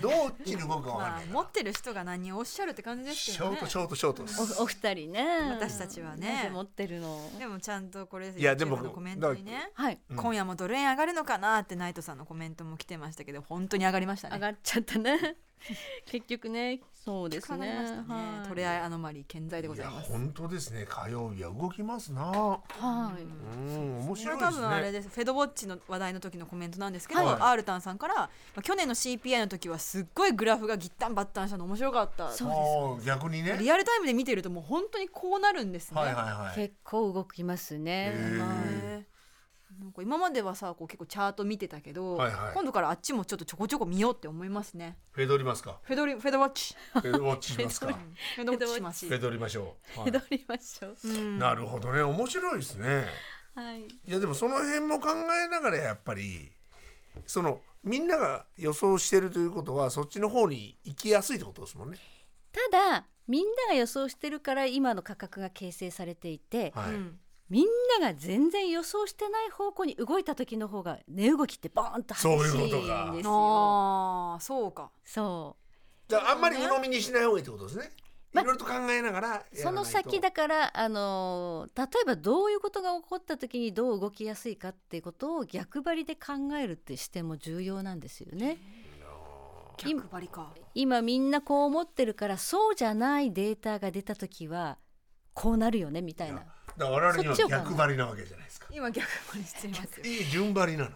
[0.00, 0.12] どっ
[0.44, 1.32] ちに動くかわかんまあないから。
[1.34, 4.60] 持ってる人が何をおっしゃるって感じですシけどねョートショートショートです。
[4.60, 5.26] おお二人ね。
[5.50, 6.50] 私たちはね。
[6.52, 7.30] 持ってるの。
[7.38, 9.98] でもちゃんとこれいやでもコメントにねはい。
[10.08, 10.16] うん。
[10.16, 14.36] 今夜もドル円上がるのかなってナイトさんのコメントも来てましたけど本当に上がりましたね。
[14.36, 15.36] 上がっちゃったね
[16.06, 17.58] 結局ねそうですね。
[17.58, 18.04] ね。
[18.06, 18.48] はい。
[18.48, 20.12] トレアアノマリー健在でございます。
[20.12, 20.86] 本当ですね。
[20.88, 22.22] 火曜日は動きますな。
[22.22, 22.60] は
[23.18, 23.22] い。
[23.22, 23.26] う
[23.58, 25.08] ん面これ白いです多分あれねです。
[25.08, 27.34] フェドウォッチの話題の時のコメントなんですけど、はい。
[27.40, 32.30] アールタンさんから、まあ、去年の CPI の時はすっごいグラフがギッタンバッタンしたの面白かった。
[32.30, 33.56] そうあー逆にね。
[33.58, 36.54] リアルタイムで見てるともう本当にこうなるんですね、はいはいはい。
[36.54, 38.12] 結構動きますね。
[38.38, 39.11] はい
[39.82, 42.54] なんか今まではさこう結構チャート見てたけど、はいはい。
[42.54, 44.96] 今度からあっちもちょっとちょこちょこ見ようって思いますね。
[45.10, 45.78] フェドりますか？
[45.82, 46.74] フェドリフェドウォッチ。
[46.92, 47.86] フェドウォッチしますか？
[48.36, 49.08] フェドウォッチします。
[49.08, 50.12] フェドりましょう、はい。
[50.12, 50.96] 戻りましょう。
[51.04, 51.38] うん。
[51.38, 52.02] なるほどね。
[52.02, 53.06] 面白いですね。
[53.54, 53.82] はい。
[53.82, 56.52] いやでもその辺も考えながらやっぱり
[57.26, 61.98] そのみんなが予想してるということはそっちの方に行きやすいってことですもんね。
[62.52, 66.92] ただみんなが予想してるから今の価格が形成されていて、はい。
[67.52, 67.66] うんみん
[68.00, 73.32] なが全然予想してない方向に動いた時の方が値動きってボーンと激しいんそういうことかですよ。
[73.32, 75.56] ああそうかそ
[76.08, 77.90] うじゃああんまり鵜呑みにしない方がいいってことですね。
[78.32, 88.56] いまろいろと考えながらやらないとその先だからあの例えばどういうことが起こった時にどう動きやすいかっていうことを逆張りで考えるって視点も重要なんですよね。
[89.76, 94.78] 逆張りか今みんなこう思ってるからそうじゃないデータが出た時は
[95.34, 96.44] こうなるよねみたいな。
[96.76, 98.66] だから我々には逆張りなわけじゃないですか。
[98.70, 100.90] 今逆張りしていますよいい順張りなの。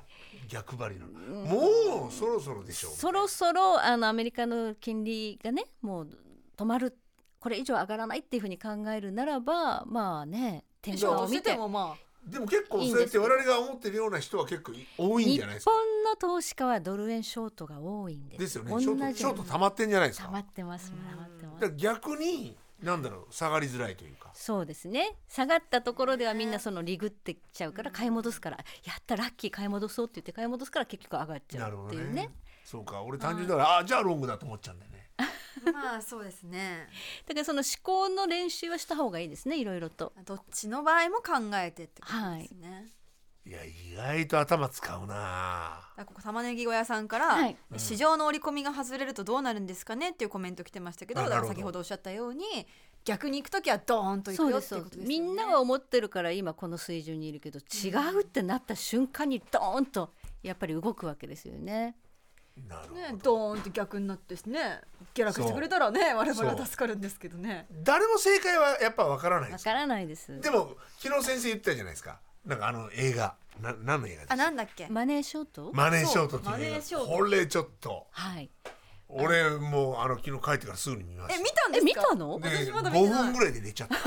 [0.49, 1.45] 逆張りなの。
[1.47, 2.93] もうそろそろでしょう。
[2.93, 6.09] そろそろあのアメリカの金利がねもう
[6.57, 6.97] 止まる
[7.39, 15.71] これ以上上がらないっていうふうに考えるならばまあね天井以上を見てもまあでも結構そうやって我々が思ってるような人は結構多いん日じゃないですか。
[15.71, 18.41] 本の投資家はドル円ショートが多いんです。
[18.41, 18.71] ですよね。
[18.73, 20.27] 同じショートショート溜まってんじゃないですか。
[20.27, 24.31] 溜まってます溜まってますだから逆になんだろう下がりづらいというか。
[24.33, 25.17] そうですね。
[25.29, 32.15] 下がったところではみんなそのリグってっちゃうから買い戻すからやったラッキー買い戻そうって言って買い戻すから結局上がっちゃうっていうね。
[32.15, 32.31] ね。
[32.65, 33.03] そうか。
[33.03, 35.11] 俺単純だからあじゃあロングだと思っちゃうんだよね。
[35.73, 36.89] まあそうですね。
[37.27, 40.13] だからその思考の練習はした方がいいですねいろいろと。
[40.25, 42.96] どっちの場合も考えてってことですね、い
[43.51, 45.89] や意外と頭使うな。
[45.99, 47.57] ここ玉ねぎ小屋さんから、はい。
[47.77, 51.59] 市場の織り込みが外れるとどうなるんですかねっていうコメント来てましたけどあだからなるほど。
[51.61, 52.45] 先ほどおっしゃったように
[53.05, 55.09] 逆に行く時はドーンと行そうくよっていうことですよね。
[55.09, 61.97] みんなが思ってるから今この水準にいるけど違うってなった瞬間にドーンとやっぱり動くわけですよね。
[62.69, 64.81] なるほど、ねドーンって逆になってね。
[65.15, 67.69] 下落してくれたらね我々は助かるんですけどね。
[67.85, 70.41] 誰も正解はやっぱわからないですわからないです。
[70.41, 73.35] でも昨日先生言ったじゃないですかなんかあの映画。
[73.61, 74.87] な何の映画ですあなんだっけ？
[74.89, 75.71] マネーショート？
[75.73, 77.11] マネーショートっていうマネ映ーショート。
[77.11, 78.07] 画これちょっと。
[78.11, 78.51] はい。
[79.09, 81.91] 俺もうあの昨日帰ってからすぐに見ましえ見たんですか？
[81.91, 82.41] え見たの？
[82.41, 83.23] た私まだで5見てない。
[83.23, 83.95] 分ぐらいで寝ちゃった。
[83.97, 84.01] あ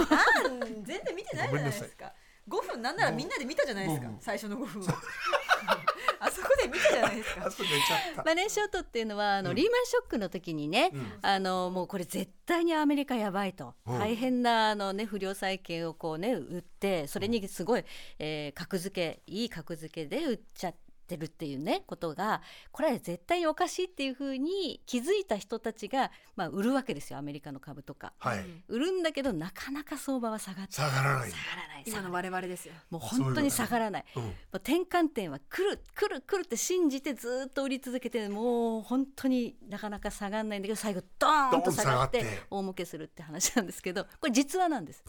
[0.50, 2.14] 全然見てないじゃないですか
[2.50, 4.94] 5分なんならみんなで見たじゃないですか5分最初の5分は。
[6.22, 7.46] あそこで見たじゃないですか。
[7.48, 8.24] あそこで寝ちゃった。
[8.24, 9.56] マネーショートっていうのはあの、うん。
[9.56, 11.20] リーマンショックの時にね、うん。
[11.22, 14.00] あのもうこれ絶対にアメリカやばいと、うん。
[14.00, 17.86] 大変なあの、ね、不良債権をこう、ね、売ってそれにすごい、
[18.20, 22.42] えー格付けいい格付けで売っちゃってるっていうねことが
[22.72, 28.14] これは絶対におかしいっていうふうに気づいた人たちが、まあ、売るわけですよアメリカの株とか。
[28.20, 28.46] はい。
[28.68, 31.30] 売るんだけどなかなか相場は下がって下がらない。
[31.30, 31.84] 下がらない。
[31.86, 32.74] 下今の我々ですよ。
[32.90, 34.06] もう本当に下がらない。
[34.16, 34.24] うん。
[34.24, 42.26] もう転換点は来る来る来るって信じてずっと売り続けてもう本当になかなか下がらないんだけど最後ドーンと下がって。
[42.50, 45.04] 大儲けするって話なんですけどこれ実話なんです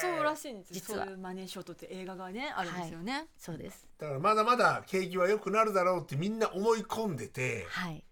[0.00, 1.04] そうらしいんです実は。
[1.04, 3.86] そういうマネーショートって映画がねあるんですよね、そうです。
[3.98, 8.04] だからまだまだ景気は良くなるだろうってみんな思い込んでてはい。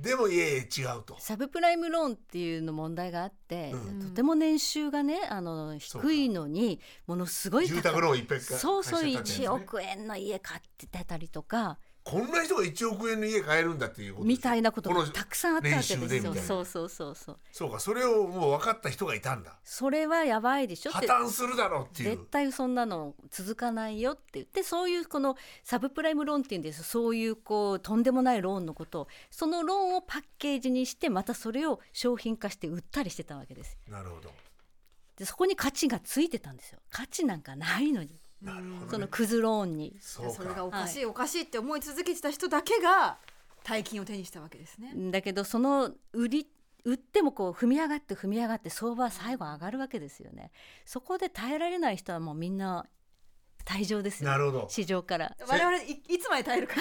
[0.00, 1.16] でもいえいえ違うと。
[1.18, 4.00] サブプライムローンっていうの問題があって、うん。
[4.00, 16.34] とても年収がねあの低いのにものすごい住宅ローンいっぱいかそうそう会社建てるんです1ね億円の家買ってたりとかこんな人が1億円の家買えるんだっていうことみたいなことがたくさんあったわけですよ。
[16.36, 17.38] そうそうそうそう。
[17.50, 19.58] そうかそれをもう分かった人がいたんだ。
[19.64, 22.10] それはやばいでしょ破綻するだろうっていう。
[22.10, 29.08] 絶対そんなの続かないよって言ってそういうこのサブプライムローンっていうんですそういうこうとんでもないローンのことを。
[29.32, 34.30] そのローンをパッケージにしてまたそれを商品化して売ったりしてたわけですなるほど。
[35.16, 36.78] でそこに価値がついてたんですよ。
[36.88, 38.52] 価値なんかないのにね
[38.90, 39.96] そのクズローンに。
[40.00, 43.18] それがかおかしい、おかしいって思い続けてた人だけが
[43.64, 46.46] 大金を手にしたわけですね、だけどその売り
[46.84, 50.52] 売ってもこう踏み上がって踏み上がって相場は最後上がるわけですよね。
[50.84, 52.86] そこで耐えられない人はもうみんな
[53.64, 54.30] 退場ですよ。
[54.30, 54.66] なるほど。
[54.70, 55.34] 市場から。
[55.48, 56.74] 我々いいつまで耐えるか。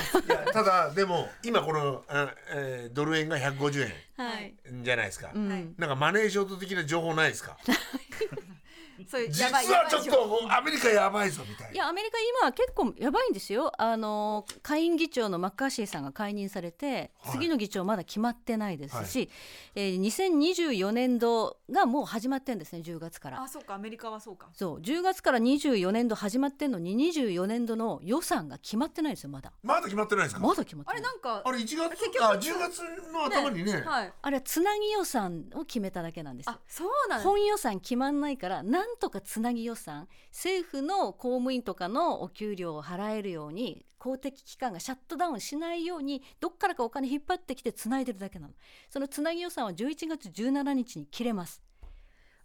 [0.54, 5.50] ただでも今この、あえードル円が150はい、円じゃないですか、うん。
[5.50, 5.68] はい。
[5.80, 7.58] なんかマネーショート的な情報ないですか？
[9.10, 11.74] そういう実やばいはちょっともうアメリカやばいぞみたいな。
[11.74, 13.72] いやアメリカ今は結構やばいんですよ。
[13.82, 17.32] あの下院議長のマッカーシーさんが解任されて、はい。
[17.34, 19.30] 次の議長まだ決まってないですし、
[19.76, 23.42] えー2024年度がもう始まってんですね10月から。
[23.42, 24.50] あそうかアメリカはそうか。
[24.54, 29.52] そう10月から24年度始まってんのに24年度の予算が決まってないんですよまだ。
[29.64, 30.42] まだ決まってないですか？
[30.42, 31.02] まだ決まってない。
[31.02, 31.90] あれなんかあれ1月？
[31.98, 32.82] 結局あ10月
[33.12, 33.82] の頭にね。
[33.82, 34.14] はい。
[34.22, 36.54] あれはつなぎ予算を決めただけなんですよ。
[36.54, 37.28] あそうなんです。
[37.28, 48.54] 本予算決まんないからなんとかつなぎ予算政府の公務員とかのお給料を払えるように公的機関がシャットダウンしないようにどっからかお金引っ張ってきてつないでるだけなの。
[48.88, 51.64] そのつなぎ予算は11月17日に切れます。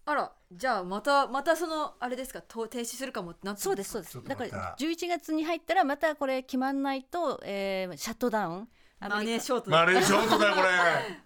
[0.06, 4.24] あらじゃあまたまたそのあれですかと停止するかもってなってそうですそうです。
[4.24, 8.68] だから11月に入ったらまたこれ決まんないと、えーシャットダウン。
[8.98, 10.68] アマネーショートマネーショートだよこれ。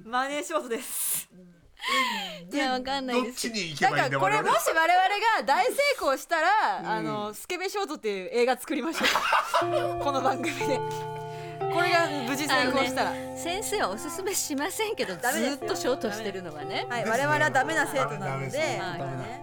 [0.05, 1.31] マネーショートです
[2.53, 4.19] いやわかんないどっですちに行けだばいいんだ？
[4.19, 4.87] からこれもし我々
[5.39, 6.49] が大成功したら、
[6.85, 9.05] あのスケベショートっていう映画作りましょ
[9.67, 10.01] う。
[10.03, 10.79] この番組で
[11.75, 15.57] これが無事成功したら、先生はおすすめしませんけどずダメですよ。
[15.57, 16.87] っとショートしてるのはね。
[16.89, 18.81] はい我々はダメな生徒なので。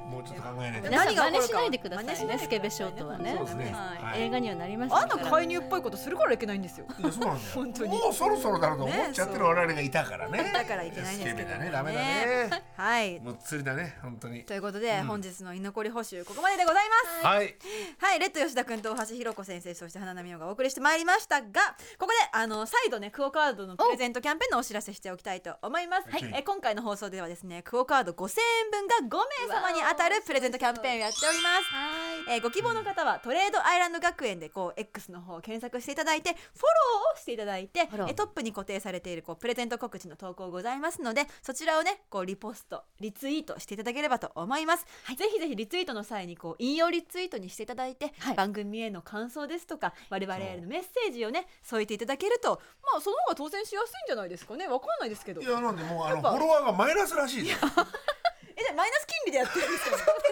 [0.09, 3.33] もうちょっと考えないと何が起こるか真似しないでくださいねスケベショートはね。
[3.37, 3.63] そうですね。
[3.73, 4.03] はい。
[4.03, 4.21] はい。
[4.23, 5.15] 映画にはなりませんあから。
[5.15, 6.85] んな介入っぽいことするからいけないんですよ。
[6.99, 7.51] いやそうなんだよ。
[7.55, 7.97] 本当に。
[7.97, 10.51] もうそろそろだろうと思っちゃってる我々がいたからね。
[10.53, 11.71] だからいけないんですけどスケベだね。
[11.71, 12.49] ダメだね。
[12.75, 13.19] はい。
[13.19, 14.43] もう釣りだね本当に。
[14.43, 17.25] ということで、本日の居残り補習ここまででございます。
[17.25, 17.55] はい。
[17.99, 21.47] はい、レッド吉田君と大橋ひろ子先生そして花奈美桜がお送りしてまいりましたが
[21.97, 26.31] ここであの再度ねクオカードのプレゼントキャンペーンのお知らせしておきたいと思います、はい。
[26.35, 32.31] え今回の放送ではですねクオカード5000円分が5名様に当たるプレゼントキャンペーンをやっております。
[32.31, 44.85] えーご希望の方はトレードアイランド学園でこう X の方を検索していただいてフォローをしていただいてえトップに固定されているこうプレゼント告知の投稿ございますのでそちらをねこうリポストリツイートしていただければと思います、
[45.17, 48.35] ぜひぜひリツイートの際にこう引用リツイートにしていただいて、はい。
[48.35, 54.67] 番組への感想ですとか我々へのメッセージをね添えていただけるとまあその方が当選しやすいんじゃないですかね。
[54.67, 55.41] わかんないですけど。
[55.41, 57.57] いやなんでもうあのフォロワーがマイナスらしいです
[58.55, 59.97] えじゃあマイナス金利でやってるんですか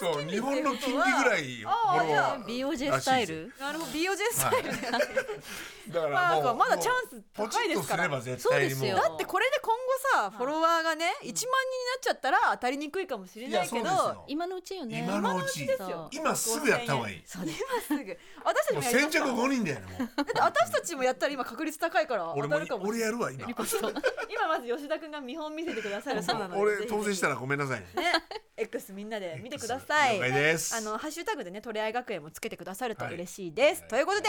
[0.00, 3.52] そう日本の金利ぐらいフォロワー BOJ スタイル？
[3.60, 4.70] なるほど BOJ スタイル。
[5.92, 8.04] だかまあらもうまだチャンス高いですから。
[8.38, 8.96] そうですよ。
[8.96, 9.80] だってこれで今後
[10.12, 14.24] さフォロワーがね1万人になっちゃったら当たりにくいかもしれないけど。
[14.28, 15.04] 今のうちよね。
[15.06, 15.66] 今のうち。
[15.66, 16.08] ですよ。
[16.12, 17.22] 今すぐやった方がいい。
[17.26, 17.54] そう今
[17.86, 18.18] すぐ。
[18.44, 23.48] 私たちも先着すから5人だよねだって私たちもやったら今確率高いから当たるかも俺やるわ今。
[23.48, 27.86] 今まず吉田君が見本見せてくださるそうなので俺当選したらごめんなさいね。
[27.96, 28.12] ね。
[28.56, 30.74] X みんなで見てください了解です。
[30.76, 33.90] あのハッシュタグでねトレアイ学園もつけてくださると嬉しいです、はい。
[33.90, 34.28] ということで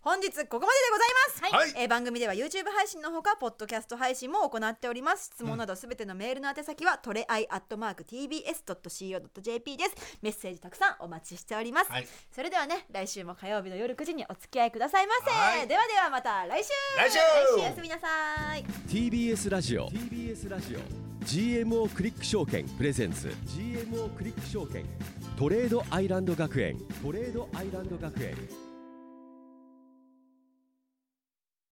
[0.00, 1.08] 本日ここまででござい
[1.40, 1.82] ます、はい。
[1.82, 5.30] えー番組では YouTube 配信のほかポッドキャスト配信も行っております。
[5.34, 10.18] 質問などすべてのメールの宛先は、トレアイアットマーク TBS.CO.JP です。
[10.20, 12.06] メッセージたくさんお待ちしております、はい。
[12.30, 15.68] それではね来週も火曜日の夜9時にお付き合いくださいませ、はい。
[15.68, 16.70] ではではまた来週。
[16.98, 17.16] 来週。
[17.18, 17.20] 来
[17.54, 18.06] 週おやすみなさ
[18.56, 18.64] い。
[18.88, 23.26] TBS ラジオ TBS ラジオ GMO クリック証券プレゼンツ。
[23.26, 24.84] GMO クリック証券。
[25.36, 26.78] トレードアイランド学園。
[27.02, 28.65] トレードアイランド学園。